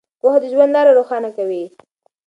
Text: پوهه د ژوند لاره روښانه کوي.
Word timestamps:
پوهه 0.19 0.37
د 0.41 0.45
ژوند 0.53 0.71
لاره 0.75 0.91
روښانه 0.99 1.29
کوي. 1.37 1.63